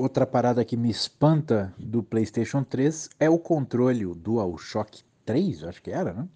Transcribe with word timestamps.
Outra 0.00 0.26
parada 0.26 0.64
que 0.64 0.78
me 0.78 0.88
espanta 0.88 1.74
do 1.78 2.02
PlayStation 2.02 2.64
3 2.64 3.10
é 3.20 3.28
o 3.28 3.38
controle, 3.38 4.06
o 4.06 4.14
DualShock 4.14 5.04
3, 5.26 5.64
acho 5.64 5.82
que 5.82 5.90
era, 5.90 6.14
né? 6.14 6.26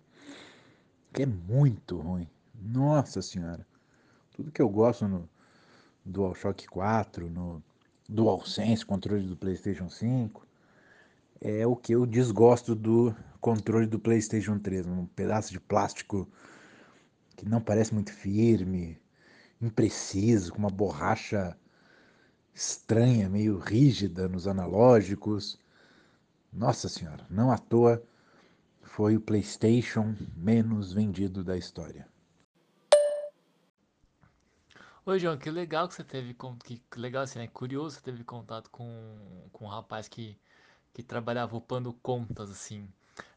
Que 1.11 1.23
é 1.23 1.27
muito 1.27 1.99
ruim. 1.99 2.29
Nossa 2.55 3.23
senhora. 3.23 3.67
Tudo 4.37 4.53
que 4.53 4.61
eu 4.61 4.69
gosto 4.69 5.09
no 5.09 5.27
DualShock 6.05 6.67
4, 6.67 7.31
no 7.31 7.63
DualSense, 8.07 8.85
controle 8.85 9.27
do 9.27 9.35
PlayStation 9.35 9.89
5, 9.89 10.47
é 11.41 11.67
o 11.67 11.75
que 11.75 11.95
eu 11.95 12.05
desgosto 12.05 12.75
do 12.75 13.17
controle 13.41 13.87
do 13.87 13.99
PlayStation 13.99 14.59
3. 14.59 14.87
Um 14.87 15.07
pedaço 15.07 15.51
de 15.51 15.59
plástico 15.59 16.29
que 17.35 17.49
não 17.49 17.63
parece 17.63 17.95
muito 17.95 18.13
firme, 18.13 19.01
impreciso, 19.59 20.53
com 20.53 20.59
uma 20.59 20.69
borracha 20.69 21.57
estranha, 22.55 23.29
meio 23.29 23.59
rígida 23.59 24.29
nos 24.29 24.47
analógicos. 24.47 25.59
Nossa 26.53 26.89
senhora, 26.89 27.27
não 27.29 27.51
à 27.51 27.59
toa 27.59 28.03
foi 28.81 29.17
o 29.17 29.21
PlayStation 29.21 30.15
menos 30.37 30.93
vendido 30.93 31.43
da 31.43 31.57
história. 31.57 32.07
Oi, 35.07 35.19
João, 35.19 35.37
que 35.37 35.51
legal 35.51 35.89
que 35.89 35.95
você 35.95 36.05
teve. 36.05 36.35
Que 36.35 36.99
legal 36.99 37.25
assim, 37.25 37.39
né? 37.39 37.49
Curioso 37.49 37.97
você 37.97 38.03
teve 38.03 38.25
contato 38.25 38.71
com, 38.71 39.49
com 39.53 39.67
um 39.67 39.69
rapaz 39.69 40.09
que, 40.09 40.39
que 40.95 41.03
trabalhava 41.03 41.57
upando 41.57 41.93
contas, 41.93 42.51
assim. 42.51 42.89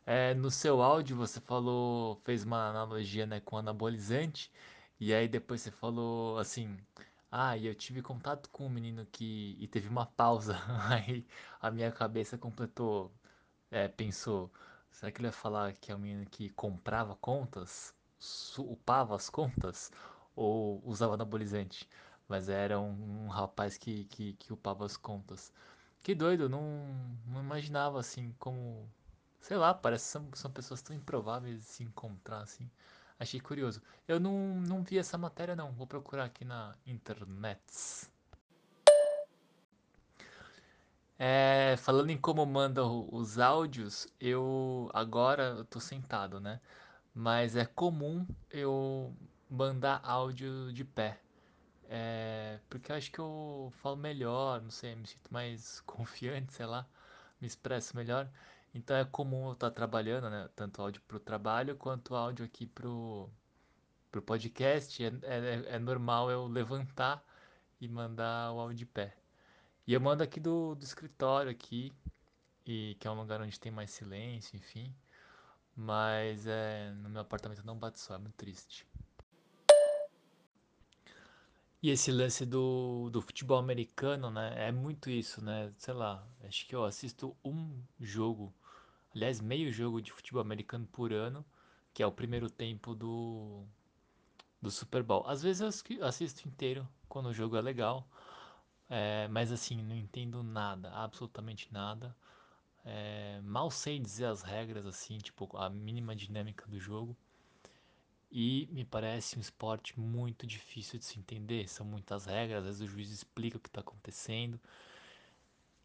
É, 0.06 0.34
no 0.34 0.50
seu 0.50 0.82
áudio 0.82 1.18
você 1.18 1.42
falou, 1.42 2.16
fez 2.24 2.44
uma 2.44 2.70
analogia, 2.70 3.26
né, 3.26 3.42
com 3.42 3.58
anabolizante. 3.58 4.52
E 5.00 5.14
aí 5.14 5.28
depois 5.28 5.62
você 5.62 5.72
falou 5.72 6.38
assim. 6.38 6.78
Ah, 7.40 7.56
e 7.56 7.68
eu 7.68 7.76
tive 7.76 8.02
contato 8.02 8.50
com 8.50 8.66
um 8.66 8.70
menino 8.70 9.06
que. 9.12 9.56
E 9.60 9.68
teve 9.68 9.88
uma 9.88 10.06
pausa. 10.08 10.58
Aí 10.90 11.26
a 11.62 11.70
minha 11.72 11.92
cabeça 11.92 12.38
completou. 12.38 13.14
É, 13.72 13.88
pensou. 13.88 14.52
Será 14.92 15.12
que 15.12 15.20
ele 15.22 15.28
ia 15.28 15.32
falar 15.32 15.74
que 15.74 15.92
é 15.92 15.96
um 15.96 16.00
menino 16.00 16.26
que 16.30 16.50
comprava 16.52 17.16
contas? 17.18 17.94
Upava 18.58 19.16
as 19.16 19.30
contas? 19.30 19.92
Ou 20.36 20.82
usava 20.86 21.14
anabolizante? 21.16 21.88
Mas 22.28 22.50
era 22.50 22.80
um, 22.80 23.26
um 23.26 23.28
rapaz 23.30 23.78
que, 23.78 24.06
que, 24.06 24.34
que 24.34 24.54
upava 24.54 24.86
as 24.86 24.98
contas. 24.98 25.54
Que 26.04 26.16
doido, 26.16 26.50
não, 26.50 26.62
não 27.28 27.42
imaginava 27.42 28.00
assim 28.00 28.34
como. 28.40 28.90
Sei 29.42 29.58
lá, 29.58 29.74
parece 29.74 30.06
que 30.08 30.12
são, 30.12 30.30
são 30.36 30.52
pessoas 30.52 30.82
tão 30.82 30.96
improváveis 30.96 31.60
de 31.60 31.66
se 31.66 31.84
encontrar 31.84 32.40
assim. 32.42 32.70
Achei 33.20 33.40
curioso. 33.40 33.82
Eu 34.08 34.20
não, 34.20 34.56
não 34.62 34.84
vi 34.84 34.98
essa 34.98 35.18
matéria 35.18 35.56
não. 35.56 35.72
Vou 35.72 35.88
procurar 35.88 36.26
aqui 36.26 36.46
na 36.46 36.76
internet. 36.86 38.10
É, 41.20 41.76
falando 41.78 42.12
em 42.12 42.18
como 42.18 42.46
manda 42.46 42.86
os 42.86 43.40
áudios, 43.40 44.08
eu 44.20 44.90
agora 44.94 45.56
eu 45.58 45.66
tô 45.66 45.80
sentado, 45.80 46.40
né? 46.40 46.62
Mas 47.14 47.56
é 47.56 47.66
comum 47.66 48.28
eu 48.52 49.16
mandar 49.50 50.00
áudio 50.04 50.72
de 50.72 50.86
pé. 50.86 51.20
É, 51.90 52.60
porque 52.70 52.92
eu 52.92 52.96
acho 52.96 53.12
que 53.12 53.20
eu 53.20 53.72
falo 53.82 53.96
melhor, 53.98 54.62
não 54.62 54.70
sei, 54.72 54.96
me 54.96 55.08
sinto 55.08 55.34
mais 55.34 55.80
confiante, 55.88 56.54
sei 56.54 56.66
lá, 56.66 56.86
me 57.42 57.48
expresso 57.48 57.96
melhor. 57.96 58.30
Então 58.74 58.96
é 58.96 59.06
comum 59.06 59.48
eu 59.48 59.54
estar 59.54 59.72
trabalhando, 59.72 60.30
né? 60.30 60.50
Tanto 60.56 60.82
áudio 60.82 61.02
pro 61.08 61.20
trabalho 61.20 61.76
quanto 61.76 62.16
áudio 62.16 62.46
aqui 62.46 62.66
pro, 62.66 63.30
pro 64.12 64.22
podcast. 64.22 65.04
É, 65.04 65.08
é, 65.24 65.76
é 65.76 65.80
normal 65.80 66.30
eu 66.32 66.48
levantar 66.48 67.24
e 67.80 67.88
mandar 67.88 68.52
o 68.54 68.60
áudio 68.60 68.78
de 68.78 68.86
pé. 68.86 69.16
E 69.86 69.94
eu 69.94 70.02
mando 70.02 70.24
aqui 70.24 70.40
do, 70.40 70.76
do 70.76 70.84
escritório 70.84 71.50
aqui, 71.50 71.94
e 72.66 72.96
que 73.00 73.08
é 73.08 73.12
um 73.12 73.16
lugar 73.16 73.42
onde 73.42 73.60
tem 73.60 73.72
mais 73.72 73.92
silêncio, 73.92 74.58
enfim. 74.58 74.94
Mas 75.76 76.46
é, 76.48 76.92
no 76.92 77.10
meu 77.10 77.22
apartamento 77.22 77.66
não 77.66 77.78
bate 77.78 78.00
só, 78.00 78.16
é 78.16 78.18
muito 78.18 78.36
triste. 78.36 78.86
E 81.82 81.90
esse 81.90 82.12
lance 82.12 82.46
do, 82.46 83.10
do 83.12 83.22
futebol 83.22 83.58
americano, 83.58 84.30
né? 84.32 84.68
É 84.68 84.72
muito 84.72 85.10
isso, 85.10 85.44
né? 85.44 85.72
Sei 85.78 85.94
lá, 85.94 86.28
acho 86.44 86.66
que 86.68 86.76
eu 86.76 86.84
assisto 86.86 87.36
um 87.44 87.82
jogo, 88.00 88.54
aliás, 89.16 89.40
meio 89.42 89.72
jogo 89.72 90.02
de 90.02 90.12
futebol 90.12 90.42
americano 90.42 90.88
por 90.88 91.14
ano, 91.14 91.46
que 91.94 92.04
é 92.04 92.08
o 92.08 92.12
primeiro 92.12 92.50
tempo 92.50 92.96
do, 92.96 93.64
do 94.62 94.72
Super 94.72 95.04
Bowl. 95.04 95.26
Às 95.28 95.42
vezes 95.44 95.62
eu 95.90 96.06
assisto 96.06 96.48
inteiro 96.48 96.88
quando 97.10 97.28
o 97.28 97.34
jogo 97.34 97.56
é 97.58 97.62
legal, 97.62 98.08
é, 98.90 99.28
mas 99.30 99.52
assim, 99.52 99.82
não 99.84 99.96
entendo 99.96 100.44
nada, 100.44 100.92
absolutamente 100.94 101.72
nada. 101.74 102.16
É, 102.86 103.42
mal 103.44 103.70
sei 103.72 104.00
dizer 104.00 104.26
as 104.26 104.42
regras, 104.44 104.86
assim, 104.86 105.18
tipo, 105.20 105.56
a 105.58 105.70
mínima 105.70 106.16
dinâmica 106.16 106.66
do 106.68 106.80
jogo. 106.80 107.18
E 108.32 108.68
me 108.72 108.84
parece 108.84 109.38
um 109.38 109.42
esporte 109.42 110.00
muito 110.00 110.46
difícil 110.46 111.00
de 111.00 111.06
se 111.06 111.20
entender. 111.20 111.68
São 111.70 111.86
muitas 111.86 112.26
regras, 112.26 112.60
às 112.60 112.66
vezes 112.66 112.82
o 112.82 112.88
juiz 112.88 113.10
explica 113.10 113.58
o 113.58 113.60
que 113.60 113.70
está 113.70 113.82
acontecendo. 113.82 114.60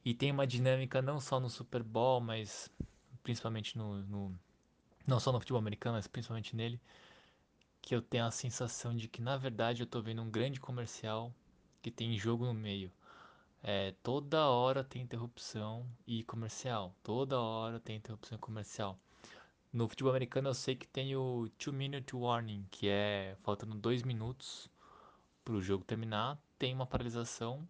E 0.04 0.12
tem 0.14 0.30
uma 0.32 0.46
dinâmica 0.46 1.00
não 1.00 1.20
só 1.20 1.38
no 1.38 1.48
Super 1.48 1.82
Bowl, 1.82 2.20
mas 2.20 2.68
principalmente 3.22 3.78
no, 3.78 4.02
no 4.02 4.38
não 5.06 5.20
só 5.20 5.32
no 5.32 5.40
futebol 5.40 5.58
americano, 5.60 5.96
mas 5.96 6.06
principalmente 6.06 6.54
nele, 6.56 6.80
que 7.80 7.94
eu 7.94 8.02
tenho 8.02 8.24
a 8.24 8.30
sensação 8.30 8.94
de 8.94 9.08
que 9.08 9.20
na 9.20 9.36
verdade 9.36 9.82
eu 9.82 9.84
estou 9.84 10.02
vendo 10.02 10.22
um 10.22 10.30
grande 10.30 10.60
comercial 10.60 11.32
que 11.80 11.90
tem 11.90 12.16
jogo 12.16 12.44
no 12.46 12.54
meio. 12.54 12.90
É, 13.62 13.92
toda 14.02 14.48
hora 14.48 14.82
tem 14.82 15.02
interrupção 15.02 15.86
e 16.06 16.24
comercial. 16.24 16.94
Toda 17.02 17.40
hora 17.40 17.78
tem 17.78 17.96
interrupção 17.96 18.36
e 18.36 18.40
comercial. 18.40 18.98
No 19.72 19.88
futebol 19.88 20.10
americano 20.12 20.50
eu 20.50 20.54
sei 20.54 20.76
que 20.76 20.86
tem 20.86 21.16
o 21.16 21.48
2 21.58 21.74
minute 21.74 22.14
warning, 22.14 22.66
que 22.70 22.88
é 22.88 23.36
faltando 23.42 23.74
2 23.74 24.02
minutos 24.02 24.68
para 25.42 25.54
o 25.54 25.62
jogo 25.62 25.82
terminar, 25.82 26.38
tem 26.58 26.74
uma 26.74 26.86
paralisação 26.86 27.66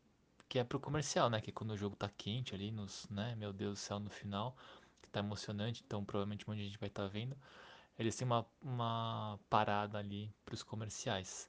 que 0.49 0.59
é 0.59 0.65
pro 0.65 0.81
comercial, 0.81 1.31
né? 1.31 1.41
Que 1.41 1.51
é 1.51 1.53
quando 1.53 1.71
o 1.71 1.77
jogo 1.77 1.95
tá 1.95 2.09
quente 2.09 2.55
ali, 2.57 2.73
nos, 2.73 3.09
né? 3.09 3.37
Meu 3.37 3.53
Deus 3.53 3.75
do 3.75 3.77
céu, 3.77 4.01
no 4.01 4.11
final, 4.11 4.57
que 5.01 5.09
tá 5.11 5.21
emocionante, 5.21 5.83
então 5.87 6.05
provavelmente 6.05 6.45
um 6.45 6.51
monte 6.51 6.59
de 6.59 6.67
gente 6.67 6.79
vai 6.79 6.89
estar 6.89 7.05
tá 7.05 7.09
vendo. 7.09 7.37
Eles 7.97 8.17
têm 8.17 8.27
uma, 8.27 8.45
uma 8.61 9.39
parada 9.49 9.99
ali 9.99 10.29
pros 10.45 10.63
comerciais. 10.65 11.49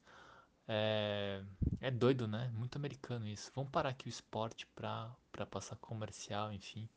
É, 0.68 1.44
é 1.82 1.90
doido, 1.92 2.28
né? 2.28 2.52
Muito 2.54 2.78
americano 2.78 3.28
isso. 3.28 3.52
Vamos 3.56 3.72
parar 3.72 3.90
aqui 3.90 4.08
o 4.08 4.10
esporte 4.10 4.68
pra 4.76 5.16
passar 5.50 5.78
comercial, 5.78 6.54
enfim. 6.54 6.88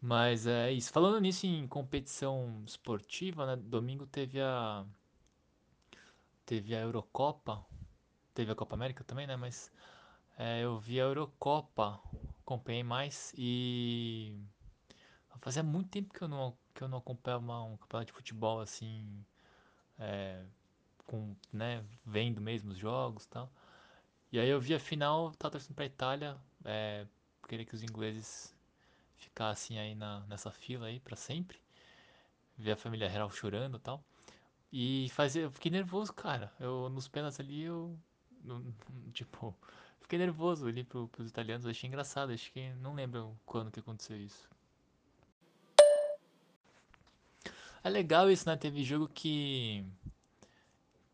Mas 0.00 0.46
é 0.46 0.72
isso. 0.72 0.92
Falando 0.92 1.20
nisso 1.20 1.46
em 1.46 1.66
competição 1.68 2.62
esportiva, 2.66 3.46
né? 3.46 3.56
Domingo 3.56 4.06
teve 4.06 4.40
a 4.40 4.84
teve 6.46 6.74
a 6.74 6.80
Eurocopa, 6.80 7.64
teve 8.34 8.50
a 8.50 8.54
Copa 8.54 8.74
América 8.74 9.04
também, 9.04 9.26
né? 9.26 9.36
Mas 9.36 9.70
é, 10.38 10.62
eu 10.64 10.78
vi 10.78 11.00
a 11.00 11.04
Eurocopa, 11.04 12.00
acompanhei 12.40 12.82
mais 12.82 13.32
e 13.36 14.34
fazia 15.40 15.62
muito 15.62 15.90
tempo 15.90 16.12
que 16.12 16.22
eu 16.22 16.28
não 16.28 16.56
que 16.74 16.82
eu 16.82 16.88
não 16.88 16.98
acompanhava 16.98 17.62
um 17.64 17.76
campeonato 17.76 18.06
de 18.06 18.12
futebol 18.12 18.60
assim, 18.60 19.24
é, 19.98 20.42
com, 21.06 21.34
né, 21.52 21.84
vendo 22.06 22.40
mesmo 22.40 22.70
os 22.70 22.78
jogos, 22.78 23.26
tal. 23.26 23.50
E 24.32 24.38
aí 24.40 24.48
eu 24.48 24.60
vi 24.60 24.74
a 24.74 24.80
final, 24.80 25.32
tava 25.32 25.52
torcendo 25.52 25.74
pra 25.74 25.84
Itália, 25.86 26.38
é, 26.64 27.06
queria 27.48 27.66
que 27.66 27.74
os 27.74 27.82
ingleses 27.82 28.54
ficar 29.20 29.50
assim 29.50 29.78
aí 29.78 29.94
na, 29.94 30.20
nessa 30.26 30.50
fila 30.50 30.86
aí 30.86 31.00
para 31.00 31.16
sempre. 31.16 31.58
Ver 32.56 32.72
a 32.72 32.76
família 32.76 33.08
real 33.08 33.30
chorando 33.30 33.76
e 33.76 33.80
tal. 33.80 34.02
E 34.72 35.08
fazer, 35.10 35.44
eu 35.44 35.50
fiquei 35.50 35.70
nervoso, 35.70 36.12
cara. 36.12 36.52
Eu 36.60 36.88
nos 36.90 37.08
pênaltis 37.08 37.40
ali 37.40 37.62
eu 37.62 37.98
tipo, 39.12 39.54
fiquei 40.00 40.18
nervoso 40.18 40.66
ali 40.66 40.84
pro, 40.84 41.08
pros 41.08 41.28
italianos, 41.28 41.66
achei 41.66 41.88
engraçado, 41.88 42.32
acho 42.32 42.52
que 42.52 42.72
não 42.74 42.94
lembro 42.94 43.36
quando 43.46 43.70
que 43.70 43.80
aconteceu 43.80 44.16
isso. 44.16 44.48
É 47.82 47.88
legal 47.88 48.30
isso, 48.30 48.48
né? 48.48 48.56
Teve 48.56 48.84
jogo 48.84 49.08
que 49.08 49.84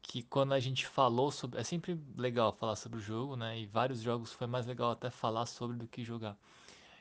que 0.02 0.22
quando 0.22 0.52
a 0.54 0.60
gente 0.60 0.86
falou 0.86 1.30
sobre, 1.32 1.60
é 1.60 1.64
sempre 1.64 2.00
legal 2.16 2.52
falar 2.52 2.76
sobre 2.76 2.98
o 2.98 3.00
jogo, 3.02 3.36
né? 3.36 3.58
E 3.58 3.66
vários 3.66 4.00
jogos 4.00 4.32
foi 4.32 4.46
mais 4.46 4.64
legal 4.64 4.92
até 4.92 5.10
falar 5.10 5.46
sobre 5.46 5.76
do 5.76 5.86
que 5.88 6.04
jogar. 6.04 6.36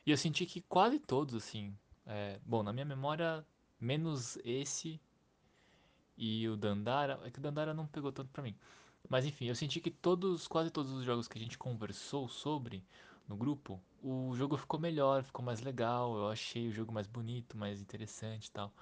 E 0.05 0.11
eu 0.11 0.17
senti 0.17 0.45
que 0.45 0.61
quase 0.61 0.99
todos, 0.99 1.35
assim. 1.35 1.75
É, 2.05 2.39
bom, 2.45 2.61
na 2.63 2.71
minha 2.71 2.85
memória, 2.85 3.45
menos 3.79 4.37
esse 4.43 5.01
e 6.17 6.47
o 6.47 6.55
Dandara. 6.55 7.19
É 7.23 7.31
que 7.31 7.39
o 7.39 7.41
Dandara 7.41 7.73
não 7.73 7.87
pegou 7.87 8.11
tanto 8.11 8.29
pra 8.31 8.43
mim. 8.43 8.55
Mas 9.09 9.25
enfim, 9.25 9.45
eu 9.45 9.55
senti 9.55 9.79
que 9.79 9.91
todos, 9.91 10.47
quase 10.47 10.71
todos 10.71 10.91
os 10.91 11.03
jogos 11.03 11.27
que 11.27 11.37
a 11.37 11.41
gente 11.41 11.57
conversou 11.57 12.27
sobre 12.27 12.83
no 13.27 13.35
grupo, 13.35 13.81
o 14.03 14.35
jogo 14.35 14.57
ficou 14.57 14.79
melhor, 14.79 15.23
ficou 15.23 15.43
mais 15.43 15.61
legal. 15.61 16.15
Eu 16.17 16.29
achei 16.29 16.67
o 16.67 16.71
jogo 16.71 16.91
mais 16.91 17.07
bonito, 17.07 17.57
mais 17.57 17.81
interessante 17.81 18.47
e 18.47 18.51
tal. 18.51 18.73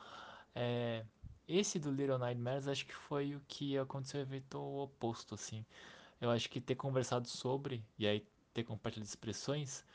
É, 0.56 1.06
esse 1.48 1.80
do 1.80 1.92
Little 1.92 2.18
Nightmares 2.18 2.68
acho 2.68 2.86
que 2.86 2.94
foi 2.94 3.36
o 3.36 3.42
que 3.48 3.78
aconteceu 3.78 4.20
o 4.20 4.24
evento 4.24 4.60
oposto, 4.60 5.36
assim. 5.36 5.66
Eu 6.22 6.30
acho 6.32 6.50
que 6.50 6.62
ter 6.62 6.76
conversado 6.76 7.28
sobre, 7.28 7.86
e 7.98 8.08
aí 8.08 8.26
ter 8.54 8.64
compartilhado 8.64 9.08
expressões, 9.08 9.86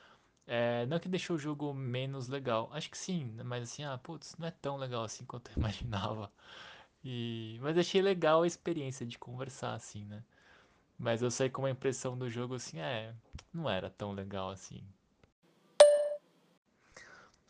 É, 0.51 0.87
não 0.87 0.99
que 0.99 1.11
deixou 1.11 1.37
o 1.37 1.39
jogo 1.39 1.75
menos 1.75 2.27
legal. 2.27 2.71
Acho 2.73 2.91
que 2.91 2.97
sim, 2.97 3.27
né, 3.35 3.43
mas 3.43 3.65
assim, 3.65 3.85
ah, 3.85 3.99
putz, 3.99 4.35
não 4.39 4.49
é 4.49 4.51
tão 4.51 4.79
legal 4.79 5.05
assim 5.05 5.25
quanto 5.27 5.51
eu 5.51 5.57
imaginava. 5.61 6.33
E... 7.05 7.59
Mas 7.61 7.77
achei 7.77 8.01
legal 8.01 8.43
a 8.43 8.47
experiência 8.47 9.07
de 9.07 9.19
conversar, 9.19 9.75
assim, 9.75 10.05
né? 10.07 10.25
Mas 10.99 11.23
eu 11.23 11.31
sei 11.31 11.51
como 11.51 11.67
a 11.67 11.71
impressão 11.71 12.17
do 12.17 12.31
jogo, 12.31 12.55
assim, 12.55 12.81
é. 12.81 13.15
Não 13.53 13.69
era 13.69 13.91
tão 13.91 14.13
legal 14.13 14.51
assim. 14.51 14.83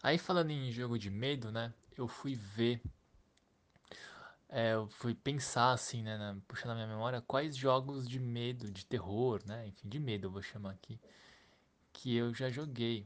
Aí 0.02 0.18
falando 0.18 0.50
em 0.50 0.70
jogo 0.72 0.98
de 0.98 1.10
medo, 1.10 1.52
né? 1.52 1.72
Eu 1.96 2.08
fui 2.08 2.34
ver. 2.34 2.82
É, 4.48 4.74
eu 4.74 4.88
fui 4.88 5.14
pensar, 5.14 5.72
assim, 5.72 6.02
né? 6.02 6.16
Na, 6.18 6.36
puxando 6.48 6.70
na 6.70 6.74
minha 6.74 6.86
memória, 6.88 7.20
quais 7.20 7.56
jogos 7.56 8.08
de 8.08 8.18
medo, 8.18 8.70
de 8.72 8.84
terror, 8.84 9.40
né? 9.46 9.68
Enfim, 9.68 9.88
de 9.88 10.00
medo 10.00 10.26
eu 10.26 10.30
vou 10.32 10.42
chamar 10.42 10.72
aqui. 10.72 10.98
Que 11.98 12.14
eu 12.14 12.32
já 12.32 12.48
joguei. 12.48 13.04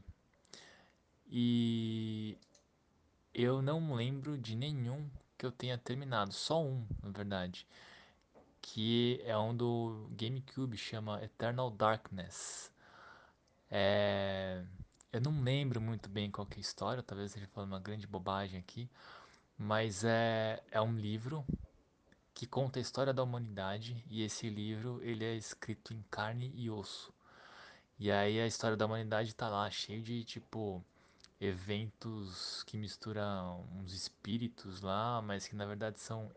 E 1.27 2.37
eu 3.33 3.59
não 3.59 3.95
lembro 3.95 4.37
de 4.37 4.55
nenhum 4.55 5.09
que 5.35 5.43
eu 5.43 5.51
tenha 5.51 5.79
terminado. 5.79 6.31
Só 6.31 6.63
um, 6.63 6.85
na 7.01 7.09
verdade. 7.09 7.65
Que 8.61 9.19
é 9.25 9.35
um 9.35 9.55
do 9.55 10.07
GameCube, 10.11 10.77
chama 10.77 11.23
Eternal 11.23 11.71
Darkness. 11.71 12.71
É... 13.71 14.63
Eu 15.11 15.21
não 15.21 15.41
lembro 15.41 15.81
muito 15.81 16.07
bem 16.07 16.29
qual 16.29 16.47
é 16.51 16.55
a 16.55 16.59
história, 16.59 17.01
talvez 17.01 17.31
eu 17.31 17.37
esteja 17.37 17.47
falando 17.47 17.71
uma 17.71 17.79
grande 17.79 18.05
bobagem 18.07 18.59
aqui, 18.59 18.89
mas 19.57 20.03
é, 20.03 20.63
é 20.71 20.81
um 20.81 20.95
livro 20.95 21.45
que 22.33 22.47
conta 22.47 22.79
a 22.79 22.81
história 22.81 23.13
da 23.13 23.23
humanidade 23.23 24.03
e 24.07 24.23
esse 24.23 24.49
livro 24.49 24.99
ele 25.03 25.23
é 25.23 25.35
escrito 25.35 25.93
em 25.93 26.03
carne 26.09 26.51
e 26.55 26.69
osso. 26.69 27.12
E 27.99 28.11
aí 28.11 28.39
a 28.39 28.47
história 28.47 28.75
da 28.77 28.85
humanidade 28.85 29.33
tá 29.35 29.49
lá, 29.49 29.69
cheio 29.69 30.01
de 30.01 30.23
tipo 30.23 30.83
eventos 31.39 32.63
que 32.63 32.77
misturam 32.77 33.65
uns 33.75 33.93
espíritos 33.93 34.81
lá, 34.81 35.21
mas 35.21 35.47
que 35.47 35.55
na 35.55 35.65
verdade 35.65 35.99
são 35.99 36.31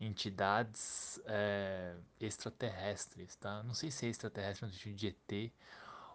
entidades 0.00 1.20
é, 1.26 1.94
extraterrestres, 2.20 3.36
tá? 3.36 3.62
Não 3.62 3.74
sei 3.74 3.90
se 3.90 4.06
é 4.06 4.08
extraterrestre 4.08 4.66
no 4.66 4.72
sentido 4.72 4.96
de 4.96 5.08
ET 5.08 5.52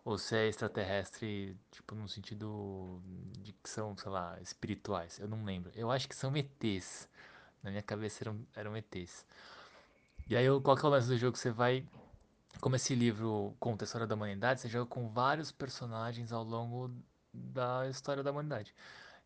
ou 0.05 0.17
se 0.19 0.35
é 0.35 0.47
extraterrestre, 0.47 1.57
tipo, 1.71 1.95
no 1.95 2.07
sentido 2.07 3.01
de 3.39 3.53
que 3.53 3.69
são, 3.69 3.97
sei 3.97 4.11
lá, 4.11 4.37
espirituais. 4.39 5.19
Eu 5.19 5.27
não 5.27 5.43
lembro. 5.43 5.71
Eu 5.75 5.91
acho 5.91 6.07
que 6.07 6.15
são 6.15 6.35
ETs. 6.37 7.09
Na 7.63 7.71
minha 7.71 7.81
cabeça 7.81 8.23
eram, 8.23 8.39
eram 8.55 8.77
ETs. 8.77 9.25
E 10.29 10.35
aí, 10.35 10.45
qual 10.61 10.77
que 10.77 10.85
é 10.85 10.87
o 10.87 10.91
lance 10.91 11.07
do 11.07 11.17
jogo? 11.17 11.37
Você 11.37 11.49
vai. 11.51 11.83
Como 12.61 12.75
esse 12.75 12.95
livro 12.95 13.55
conta 13.59 13.83
a 13.83 13.85
história 13.85 14.07
da 14.07 14.15
humanidade, 14.15 14.61
você 14.61 14.69
joga 14.69 14.85
com 14.87 15.09
vários 15.09 15.51
personagens 15.51 16.31
ao 16.31 16.43
longo 16.43 16.91
da 17.33 17.87
história 17.89 18.23
da 18.23 18.31
humanidade. 18.31 18.73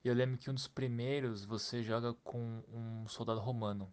E 0.04 0.08
eu 0.08 0.14
lembro 0.14 0.38
que 0.38 0.50
um 0.50 0.54
dos 0.54 0.68
primeiros 0.68 1.46
você 1.46 1.84
joga 1.84 2.14
com 2.24 2.64
um 2.72 3.08
soldado 3.08 3.40
romano. 3.40 3.92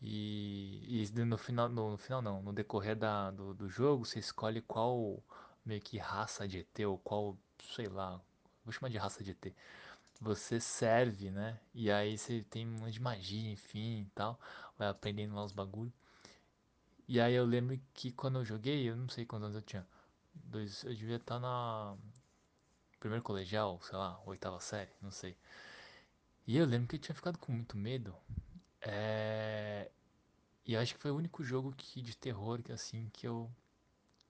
E, 0.00 1.04
e 1.04 1.24
no 1.24 1.36
final, 1.36 1.68
no, 1.68 1.90
no, 1.92 1.98
final 1.98 2.22
não, 2.22 2.42
no 2.42 2.52
decorrer 2.52 2.96
da, 2.96 3.30
do, 3.30 3.52
do 3.52 3.68
jogo, 3.68 4.04
você 4.04 4.18
escolhe 4.18 4.60
qual 4.62 5.22
meio 5.64 5.80
que 5.80 5.98
raça 5.98 6.46
de 6.46 6.58
ET 6.60 6.86
ou 6.86 6.98
qual, 6.98 7.36
sei 7.74 7.88
lá, 7.88 8.20
vou 8.64 8.72
chamar 8.72 8.90
de 8.90 8.98
raça 8.98 9.24
de 9.24 9.32
ET. 9.32 9.54
Você 10.20 10.60
serve, 10.60 11.30
né? 11.30 11.58
E 11.74 11.90
aí 11.90 12.16
você 12.18 12.44
tem 12.50 12.66
um 12.66 12.78
monte 12.78 12.94
de 12.94 13.00
magia, 13.02 13.52
enfim, 13.52 14.02
e 14.02 14.10
tal, 14.14 14.38
vai 14.78 14.88
aprendendo 14.88 15.34
lá 15.34 15.44
os 15.44 15.52
bagulho. 15.52 15.92
E 17.08 17.20
aí 17.20 17.34
eu 17.34 17.44
lembro 17.44 17.80
que 17.94 18.12
quando 18.12 18.38
eu 18.38 18.44
joguei, 18.44 18.88
eu 18.88 18.96
não 18.96 19.08
sei 19.08 19.24
quantos 19.24 19.46
anos 19.46 19.56
eu 19.56 19.62
tinha. 19.62 19.86
Dois, 20.34 20.84
eu 20.84 20.94
devia 20.94 21.16
estar 21.16 21.40
na 21.40 21.96
primeiro 23.00 23.22
colegial, 23.24 23.80
sei 23.82 23.96
lá, 23.96 24.20
oitava 24.26 24.60
série, 24.60 24.90
não 25.00 25.10
sei. 25.10 25.36
E 26.46 26.56
eu 26.56 26.66
lembro 26.66 26.88
que 26.88 26.96
eu 26.96 27.00
tinha 27.00 27.14
ficado 27.14 27.38
com 27.38 27.52
muito 27.52 27.76
medo. 27.76 28.14
É... 28.80 29.90
E 30.66 30.76
acho 30.76 30.94
que 30.94 31.00
foi 31.00 31.10
o 31.10 31.16
único 31.16 31.42
jogo 31.44 31.74
que, 31.76 32.02
de 32.02 32.16
terror 32.16 32.62
que 32.62 32.72
assim 32.72 33.08
que 33.12 33.26
eu 33.26 33.50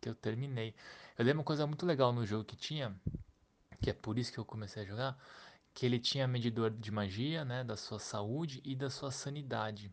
que 0.01 0.09
eu 0.09 0.15
terminei. 0.15 0.75
Eu 1.19 1.25
lembro 1.25 1.41
uma 1.41 1.45
coisa 1.45 1.67
muito 1.67 1.85
legal 1.87 2.13
no 2.13 2.25
jogo 2.27 2.45
que 2.45 2.57
tinha, 2.57 2.95
que 3.81 3.91
é 3.91 3.93
por 3.93 4.19
isso 4.19 4.33
que 4.33 4.39
eu 4.39 4.45
comecei 4.45 4.83
a 4.83 4.87
jogar, 4.87 5.19
que 5.75 5.87
ele 5.87 5.99
tinha 5.99 6.29
medidor 6.29 6.71
de 6.71 6.91
magia, 6.93 7.45
né, 7.45 7.65
da 7.65 7.77
sua 7.77 7.99
saúde 7.99 8.61
e 8.65 8.77
da 8.77 8.91
sua 8.91 9.11
sanidade. 9.11 9.93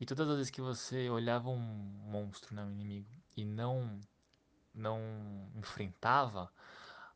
E 0.00 0.06
todas 0.06 0.28
as 0.28 0.36
vezes 0.36 0.50
que 0.50 0.60
você 0.60 1.10
olhava 1.10 1.48
um 1.50 1.58
monstro, 1.58 2.54
né, 2.54 2.62
um 2.64 2.70
inimigo, 2.70 3.08
e 3.36 3.44
não 3.44 4.00
não 4.74 5.00
enfrentava, 5.56 6.52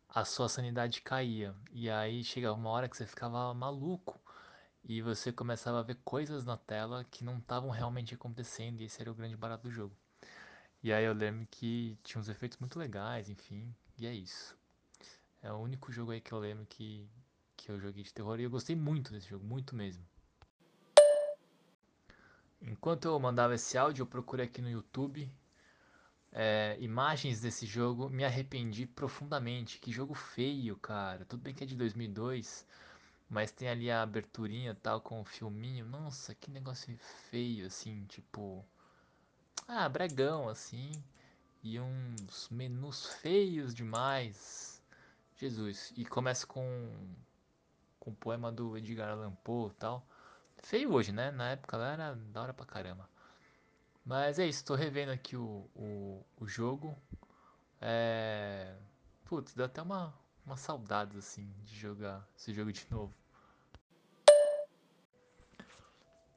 a 0.08 0.24
sua 0.24 0.48
sanidade 0.48 1.00
caía. 1.00 1.54
E 1.72 1.88
aí 1.88 2.24
chegava 2.24 2.56
uma 2.56 2.70
hora 2.70 2.88
que 2.88 2.96
você 2.96 3.06
ficava 3.06 3.54
maluco 3.54 4.20
e 4.84 5.00
você 5.00 5.32
começava 5.32 5.80
a 5.80 5.82
ver 5.82 5.96
coisas 6.04 6.44
na 6.44 6.56
tela 6.56 7.04
que 7.10 7.24
não 7.24 7.38
estavam 7.38 7.70
realmente 7.70 8.14
acontecendo, 8.14 8.80
e 8.80 8.84
esse 8.84 9.00
era 9.00 9.10
o 9.10 9.14
grande 9.14 9.36
barato 9.36 9.64
do 9.64 9.70
jogo. 9.70 9.96
E 10.82 10.92
aí 10.92 11.04
eu 11.04 11.14
lembro 11.14 11.46
que 11.50 11.96
tinha 12.02 12.20
uns 12.20 12.28
efeitos 12.28 12.58
muito 12.58 12.78
legais, 12.78 13.28
enfim, 13.30 13.74
e 13.98 14.06
é 14.06 14.14
isso. 14.14 14.56
É 15.40 15.52
o 15.52 15.56
único 15.58 15.92
jogo 15.92 16.10
aí 16.12 16.20
que 16.20 16.32
eu 16.32 16.38
lembro 16.38 16.66
que, 16.66 17.08
que 17.56 17.70
eu 17.70 17.78
joguei 17.80 18.02
de 18.02 18.12
terror 18.12 18.38
e 18.40 18.44
eu 18.44 18.50
gostei 18.50 18.74
muito 18.74 19.12
desse 19.12 19.28
jogo, 19.28 19.44
muito 19.44 19.76
mesmo. 19.76 20.04
Enquanto 22.62 23.06
eu 23.06 23.18
mandava 23.18 23.54
esse 23.54 23.76
áudio, 23.76 24.02
eu 24.02 24.06
procurei 24.06 24.46
aqui 24.46 24.62
no 24.62 24.70
YouTube 24.70 25.30
é, 26.32 26.76
imagens 26.80 27.40
desse 27.40 27.66
jogo, 27.66 28.08
me 28.08 28.24
arrependi 28.24 28.86
profundamente. 28.86 29.78
Que 29.78 29.92
jogo 29.92 30.14
feio, 30.14 30.76
cara. 30.76 31.24
Tudo 31.26 31.42
bem 31.42 31.54
que 31.54 31.62
é 31.64 31.66
de 31.66 31.76
2002, 31.76 32.66
mas 33.28 33.52
tem 33.52 33.68
ali 33.68 33.90
a 33.90 34.02
aberturinha 34.02 34.74
tal 34.74 35.00
com 35.00 35.20
o 35.20 35.24
filminho. 35.24 35.84
Nossa, 35.84 36.34
que 36.34 36.50
negócio 36.50 36.96
feio, 37.30 37.66
assim, 37.66 38.04
tipo. 38.06 38.64
Ah, 39.68 39.88
bregão, 39.88 40.48
assim. 40.48 40.92
E 41.62 41.78
uns 41.78 42.48
menus 42.50 43.06
feios 43.20 43.74
demais. 43.74 44.82
Jesus. 45.36 45.92
E 45.96 46.04
começa 46.04 46.46
com. 46.46 46.90
Com 48.00 48.12
poema 48.14 48.50
do 48.50 48.76
Edgar 48.76 49.10
Allan 49.10 49.32
Poe 49.44 49.70
tal. 49.78 50.04
Feio 50.62 50.92
hoje, 50.92 51.12
né? 51.12 51.30
Na 51.30 51.50
época 51.50 51.76
lá 51.76 51.92
era 51.92 52.14
da 52.14 52.42
hora 52.42 52.54
pra 52.54 52.64
caramba. 52.64 53.08
Mas 54.04 54.38
é 54.38 54.46
isso, 54.46 54.64
tô 54.64 54.74
revendo 54.74 55.12
aqui 55.12 55.36
o, 55.36 55.68
o, 55.74 56.24
o 56.38 56.46
jogo. 56.46 56.96
É. 57.80 58.76
Putz, 59.24 59.54
dá 59.54 59.66
até 59.66 59.82
uma, 59.82 60.14
uma 60.46 60.56
saudade 60.56 61.18
assim 61.18 61.52
de 61.64 61.76
jogar 61.76 62.26
esse 62.36 62.52
jogo 62.54 62.72
de 62.72 62.86
novo. 62.90 63.14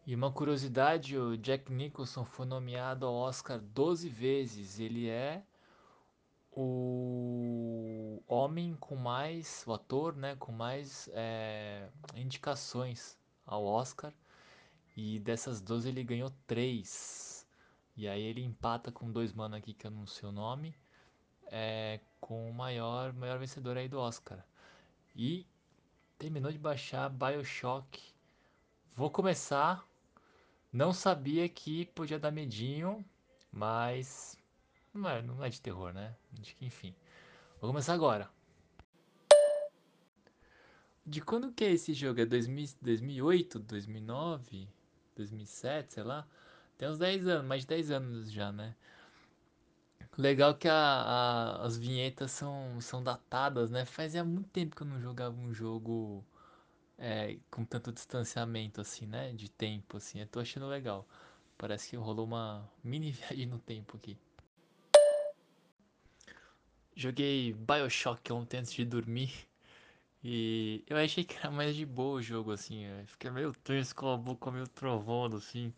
E 0.07 0.13
uma 0.13 0.31
curiosidade, 0.31 1.17
o 1.17 1.37
Jack 1.37 1.71
Nicholson 1.71 2.25
foi 2.25 2.45
nomeado 2.45 3.05
ao 3.05 3.13
Oscar 3.13 3.59
12 3.59 4.09
vezes. 4.09 4.79
Ele 4.79 5.09
é 5.09 5.43
o 6.51 8.23
homem 8.27 8.75
com 8.75 8.95
mais, 8.95 9.63
o 9.67 9.73
ator, 9.73 10.15
né, 10.15 10.35
com 10.35 10.51
mais 10.51 11.09
é, 11.13 11.89
indicações 12.15 13.17
ao 13.45 13.63
Oscar. 13.65 14.13
E 14.95 15.19
dessas 15.19 15.61
12 15.61 15.89
ele 15.89 16.03
ganhou 16.03 16.31
3. 16.47 17.47
E 17.97 18.07
aí 18.07 18.21
ele 18.21 18.43
empata 18.43 18.91
com 18.91 19.11
dois 19.11 19.33
mano 19.33 19.55
aqui 19.55 19.73
que 19.73 19.87
eu 19.87 19.91
não 19.91 20.05
sei 20.05 20.29
o 20.29 20.31
nome. 20.31 20.75
É, 21.47 21.99
com 22.19 22.49
o 22.49 22.53
maior, 22.53 23.13
maior 23.13 23.39
vencedor 23.39 23.77
aí 23.77 23.87
do 23.87 23.99
Oscar. 23.99 24.43
E 25.15 25.45
terminou 26.17 26.51
de 26.51 26.57
baixar 26.57 27.09
Bioshock. 27.09 28.01
Vou 28.95 29.09
começar. 29.09 29.85
Não 30.71 30.91
sabia 30.91 31.47
que 31.47 31.85
podia 31.87 32.19
dar 32.19 32.31
medinho, 32.31 33.03
mas 33.51 34.37
não 34.93 35.09
é, 35.09 35.21
não 35.21 35.43
é 35.43 35.49
de 35.49 35.61
terror, 35.61 35.93
né? 35.93 36.15
Enfim. 36.61 36.95
Vou 37.61 37.69
começar 37.69 37.93
agora. 37.93 38.29
De 41.05 41.21
quando 41.21 41.51
que 41.53 41.63
é 41.63 41.71
esse 41.71 41.93
jogo? 41.93 42.19
É 42.21 42.25
2000, 42.25 42.67
2008, 42.81 43.59
2009, 43.59 44.67
2007, 45.15 45.93
sei 45.93 46.03
lá? 46.03 46.27
Tem 46.77 46.89
uns 46.89 46.97
10 46.97 47.27
anos, 47.27 47.47
mais 47.47 47.61
de 47.61 47.67
10 47.67 47.91
anos 47.91 48.31
já, 48.31 48.51
né? 48.51 48.75
Legal 50.17 50.55
que 50.55 50.67
a, 50.67 50.73
a, 50.73 51.65
as 51.65 51.77
vinhetas 51.77 52.31
são, 52.31 52.79
são 52.81 53.03
datadas, 53.03 53.69
né? 53.69 53.85
Fazia 53.85 54.23
muito 54.23 54.49
tempo 54.49 54.75
que 54.75 54.81
eu 54.81 54.87
não 54.87 54.99
jogava 54.99 55.35
um 55.37 55.53
jogo 55.53 56.25
é, 56.97 57.37
com 57.51 57.65
tanto 57.65 57.91
distanciamento, 57.91 58.81
assim, 58.81 59.05
né? 59.05 59.33
De 59.33 59.49
tempo, 59.49 59.97
assim. 59.97 60.19
Eu 60.21 60.27
tô 60.27 60.39
achando 60.39 60.67
legal. 60.67 61.07
Parece 61.57 61.89
que 61.89 61.95
rolou 61.97 62.25
uma 62.25 62.69
mini 62.83 63.11
viagem 63.11 63.45
no 63.45 63.59
tempo 63.59 63.97
aqui. 63.97 64.17
Joguei 66.95 67.53
Bioshock 67.53 68.31
ontem 68.33 68.59
antes 68.59 68.73
de 68.73 68.85
dormir. 68.85 69.31
E 70.27 70.83
eu 70.87 70.97
achei 70.97 71.23
que 71.23 71.37
era 71.37 71.51
mais 71.51 71.75
de 71.75 71.85
boa 71.85 72.15
o 72.17 72.21
jogo, 72.21 72.51
assim. 72.51 72.83
Eu 72.83 73.05
fiquei 73.05 73.29
meio 73.29 73.53
tenso 73.53 73.95
com 73.95 74.11
a 74.11 74.17
boca 74.17 74.51
meio 74.51 74.67
trovando, 74.67 75.37
assim. 75.37 75.71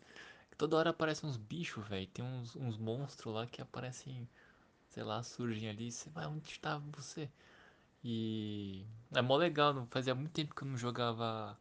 Toda 0.56 0.76
hora 0.78 0.90
aparecem 0.90 1.28
uns 1.28 1.36
bichos, 1.36 1.86
velho. 1.86 2.06
Tem 2.08 2.24
uns, 2.24 2.56
uns 2.56 2.78
monstros 2.78 3.34
lá 3.34 3.46
que 3.46 3.60
aparecem, 3.62 4.28
sei 4.88 5.02
lá, 5.04 5.22
surgem 5.22 5.68
ali. 5.68 5.92
Você 5.92 6.10
vai, 6.10 6.26
onde 6.26 6.48
está 6.50 6.78
você? 6.96 7.28
E 8.04 8.86
é 9.14 9.22
mó 9.22 9.36
legal, 9.36 9.74
não 9.74 9.86
fazia 9.88 10.14
muito 10.14 10.32
tempo 10.32 10.54
que 10.54 10.62
eu 10.62 10.68
não 10.68 10.78
jogava 10.78 11.58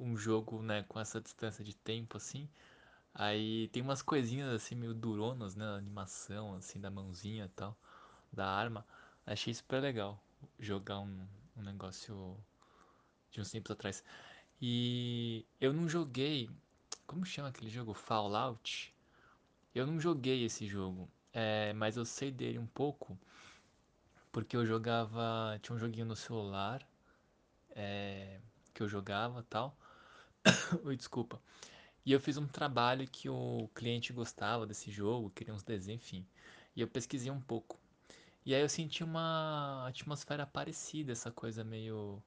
um 0.00 0.16
jogo, 0.16 0.62
né, 0.62 0.84
com 0.88 1.00
essa 1.00 1.20
distância 1.20 1.64
de 1.64 1.74
tempo 1.74 2.16
assim. 2.18 2.48
Aí 3.14 3.68
tem 3.68 3.82
umas 3.82 4.02
coisinhas 4.02 4.52
assim 4.54 4.74
meio 4.74 4.94
duronas, 4.94 5.56
né, 5.56 5.66
animação 5.76 6.54
assim 6.56 6.80
da 6.80 6.90
mãozinha 6.90 7.46
e 7.46 7.50
tal, 7.50 7.76
da 8.32 8.46
arma. 8.48 8.86
Achei 9.26 9.54
super 9.54 9.80
legal 9.82 10.22
jogar 10.58 11.00
um, 11.00 11.26
um 11.60 11.64
negócio 11.64 12.36
de 13.30 13.40
uns 13.40 13.50
tempos 13.50 13.70
atrás. 13.70 14.04
E 14.60 15.46
eu 15.60 15.72
não 15.72 15.88
joguei, 15.88 16.50
como 17.06 17.24
chama 17.24 17.48
aquele 17.48 17.70
jogo? 17.70 17.94
Fallout? 17.94 18.94
Eu 19.74 19.86
não 19.86 20.00
joguei 20.00 20.44
esse 20.44 20.66
jogo, 20.66 21.08
é, 21.32 21.72
mas 21.74 21.96
eu 21.96 22.04
sei 22.04 22.30
dele 22.30 22.58
um 22.58 22.66
pouco 22.66 23.18
porque 24.32 24.56
eu 24.56 24.64
jogava, 24.64 25.58
tinha 25.62 25.74
um 25.74 25.78
joguinho 25.78 26.06
no 26.06 26.16
celular 26.16 26.86
é, 27.70 28.40
que 28.72 28.82
eu 28.82 28.88
jogava 28.88 29.44
tal. 29.48 29.76
Ui, 30.84 30.96
desculpa. 30.96 31.40
E 32.04 32.12
eu 32.12 32.20
fiz 32.20 32.36
um 32.36 32.46
trabalho 32.46 33.06
que 33.06 33.28
o 33.28 33.68
cliente 33.74 34.12
gostava 34.12 34.66
desse 34.66 34.90
jogo, 34.90 35.30
queria 35.30 35.54
uns 35.54 35.62
desenhos, 35.62 36.02
enfim. 36.02 36.26
E 36.74 36.80
eu 36.80 36.88
pesquisei 36.88 37.30
um 37.30 37.40
pouco. 37.40 37.78
E 38.44 38.54
aí 38.54 38.62
eu 38.62 38.68
senti 38.68 39.04
uma 39.04 39.86
atmosfera 39.88 40.46
parecida, 40.46 41.12
essa 41.12 41.30
coisa 41.30 41.62
meio 41.64 42.22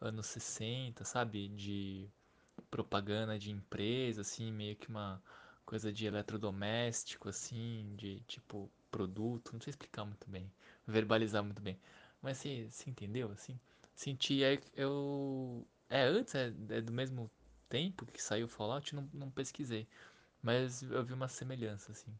anos 0.00 0.26
60, 0.26 1.04
sabe? 1.04 1.48
De 1.48 2.08
propaganda 2.70 3.38
de 3.38 3.50
empresa, 3.50 4.22
assim, 4.22 4.52
meio 4.52 4.76
que 4.76 4.88
uma 4.88 5.22
coisa 5.64 5.92
de 5.92 6.06
eletrodoméstico, 6.06 7.28
assim, 7.28 7.94
de 7.96 8.20
tipo 8.26 8.70
produto, 8.90 9.52
não 9.52 9.60
sei 9.60 9.70
explicar 9.70 10.04
muito 10.04 10.28
bem, 10.30 10.50
verbalizar 10.86 11.42
muito 11.44 11.62
bem. 11.62 11.78
Mas 12.22 12.38
você, 12.38 12.68
você 12.70 12.90
entendeu, 12.90 13.30
assim? 13.32 13.58
Senti, 13.94 14.44
aí 14.44 14.60
eu... 14.76 15.66
É, 15.88 16.02
antes, 16.04 16.34
é, 16.34 16.52
é 16.70 16.80
do 16.80 16.92
mesmo 16.92 17.30
tempo 17.68 18.06
que 18.06 18.22
saiu 18.22 18.46
o 18.46 18.48
Fallout, 18.48 18.94
não, 18.94 19.08
não 19.12 19.30
pesquisei. 19.30 19.86
Mas 20.42 20.82
eu 20.82 21.04
vi 21.04 21.12
uma 21.14 21.28
semelhança, 21.28 21.92
assim. 21.92 22.12